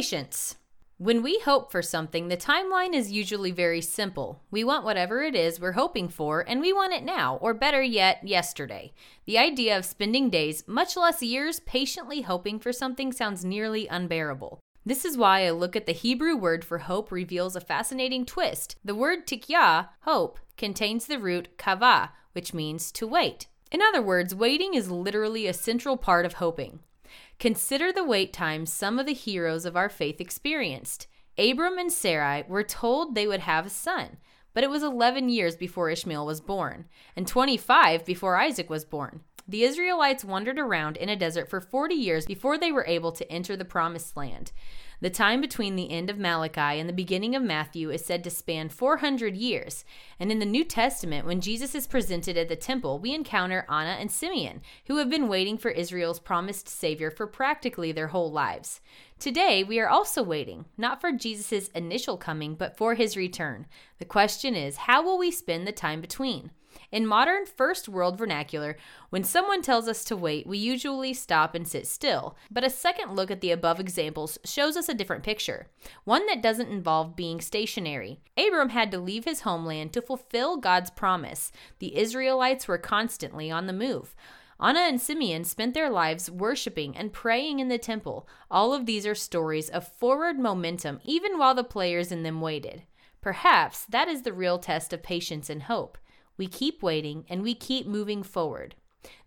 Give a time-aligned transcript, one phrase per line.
[0.00, 0.56] Patience.
[0.96, 4.40] When we hope for something, the timeline is usually very simple.
[4.50, 7.82] We want whatever it is we're hoping for, and we want it now, or better
[7.82, 8.94] yet, yesterday.
[9.26, 14.58] The idea of spending days, much less years, patiently hoping for something sounds nearly unbearable.
[14.86, 18.76] This is why a look at the Hebrew word for hope reveals a fascinating twist.
[18.82, 23.48] The word tikvah, hope, contains the root kava, which means to wait.
[23.70, 26.80] In other words, waiting is literally a central part of hoping.
[27.38, 31.06] Consider the wait times some of the heroes of our faith experienced.
[31.38, 34.18] Abram and Sarai were told they would have a son,
[34.52, 36.86] but it was 11 years before Ishmael was born,
[37.16, 39.20] and 25 before Isaac was born.
[39.48, 43.32] The Israelites wandered around in a desert for 40 years before they were able to
[43.32, 44.52] enter the promised land.
[45.02, 48.30] The time between the end of Malachi and the beginning of Matthew is said to
[48.30, 49.84] span 400 years.
[50.18, 53.96] And in the New Testament, when Jesus is presented at the temple, we encounter Anna
[53.98, 58.82] and Simeon, who have been waiting for Israel's promised Savior for practically their whole lives.
[59.18, 63.66] Today, we are also waiting, not for Jesus' initial coming, but for his return.
[63.98, 66.50] The question is, how will we spend the time between?
[66.92, 68.76] In modern first world vernacular,
[69.10, 72.36] when someone tells us to wait, we usually stop and sit still.
[72.50, 75.68] But a second look at the above examples shows us a different picture,
[76.04, 78.20] one that doesn't involve being stationary.
[78.36, 81.52] Abram had to leave his homeland to fulfill God's promise.
[81.78, 84.14] The Israelites were constantly on the move.
[84.62, 88.28] Anna and Simeon spent their lives worshiping and praying in the temple.
[88.50, 92.82] All of these are stories of forward momentum, even while the players in them waited.
[93.22, 95.96] Perhaps that is the real test of patience and hope.
[96.40, 98.74] We keep waiting and we keep moving forward.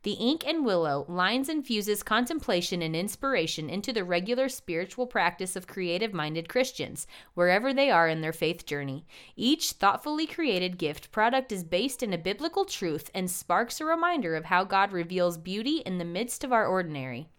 [0.02, 5.67] The ink and willow lines infuses contemplation and inspiration into the regular spiritual practice of
[5.67, 9.06] creative minded Christians, wherever they are in their faith journey.
[9.36, 14.36] Each thoughtfully created gift product is based in a biblical truth and sparks a reminder
[14.36, 17.30] of how God reveals beauty in the midst of our ordinary.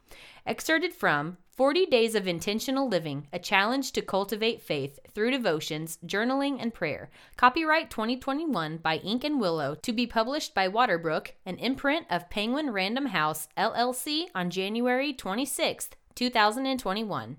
[0.47, 6.59] Excerpted from 40 Days of Intentional Living A Challenge to Cultivate Faith Through Devotions, Journaling,
[6.61, 7.11] and Prayer.
[7.37, 12.71] Copyright 2021 by Ink and Willow to be published by Waterbrook, an imprint of Penguin
[12.71, 17.33] Random House, LLC, on January 26, 2021.